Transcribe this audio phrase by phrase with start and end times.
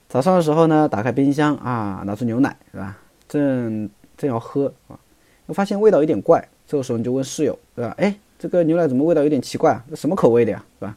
[0.09, 2.97] 早上的时候呢，打开冰箱啊，拿出牛奶是吧？
[3.29, 4.99] 正正要喝啊，
[5.47, 6.47] 我发现味道有点怪。
[6.67, 7.95] 这个时候你就问室友对吧？
[7.99, 9.85] 哎，这个牛奶怎么味道有点奇怪啊？
[9.91, 10.65] 这什么口味的呀？
[10.79, 10.97] 是吧？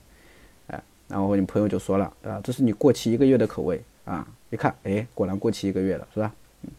[0.67, 4.27] 哎，然后你朋友就说了啊，这是你过期一个月的口味啊！
[4.49, 6.31] 一看，哎，果然过期一个月了，是吧？
[6.63, 6.69] 嗯，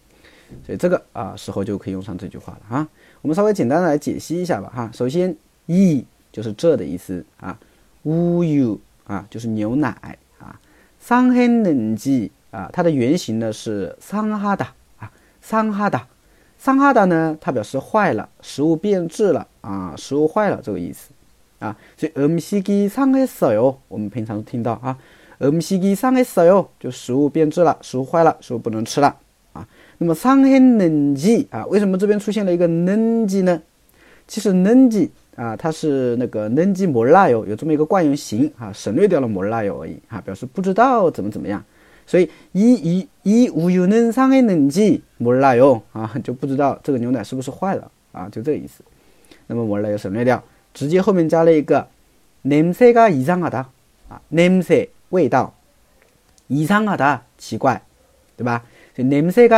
[0.64, 2.88] 所以这个啊时候就可以用上这句话了啊。
[3.22, 4.90] 我们稍微简单的来解析一下吧哈。
[4.92, 5.34] 首先，
[5.66, 7.58] 이就是这的意思啊。
[8.04, 10.58] 乌油啊，就是牛奶啊。
[10.98, 16.06] 桑黑冷季啊，它的原型呢是桑哈达啊，桑哈达，
[16.58, 21.10] 桑哈达呢，它表示坏了，食物变质了啊，食物坏了这个意思
[21.58, 21.76] 啊。
[21.96, 24.96] 所以 mshg 桑黑手哟，我们平常都听到啊
[25.40, 29.16] ，mshg 桑黑手哟，就食物变质了，食物坏了，食物不能吃了
[29.52, 29.66] 啊。
[29.98, 33.60] 那么桑黑冷季啊，为什么这边出现了一个冷季呢？
[34.28, 35.10] 其实冷季。
[35.34, 41.64] 啊，它是那个能积摩拉油，有这么一个惯用型啊，省略掉了摩拉油而已啊，表示不知道怎么怎么样。
[42.06, 48.84] 所以，一，一，一，无有能伤害能积摩拉油啊，就不知道这个牛奶是不是坏了啊，就这个意思。
[49.46, 50.42] 那么摩拉油省略掉，
[50.74, 51.86] 直接后面加了一个
[52.42, 53.58] name say 啊的
[54.08, 55.54] 啊 name say 味道
[56.48, 57.80] 이상하的奇怪，
[58.36, 58.62] 对吧？
[58.94, 59.56] 所以 name say 的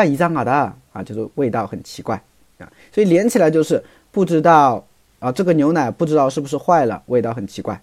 [0.93, 2.23] 啊，就是味道很奇怪
[2.59, 4.87] 啊，所以连起来就是不知道。
[5.20, 7.82] 啊，这个牛奶不知道是不是坏了，味道很奇怪，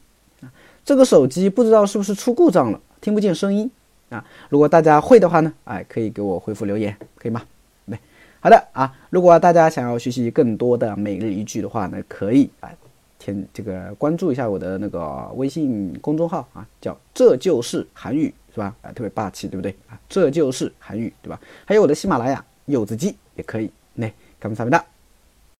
[0.85, 3.71] 这个手机不知道是不是出故障了，听不见声音
[4.11, 4.25] 啊！
[4.49, 7.41] 如果大家会的话呢，哎，可以给我回复留言，可以吗？
[7.87, 7.99] 对，
[8.41, 8.93] 好的啊。
[9.11, 12.69] 如果大家想要学习更多的每日一句的话呢，可以啊，
[13.19, 18.75] 添这个关注一下我的那个微信公众号啊，叫这就是韩语，是吧？
[18.83, 19.99] 啊，特别霸气，对不对啊？
[20.09, 21.41] 这就是韩语，对吧？
[21.65, 24.85] 还有我的喜马拉雅柚子鸡也可以，那感谢大家。